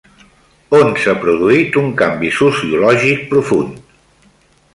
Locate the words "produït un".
1.25-1.91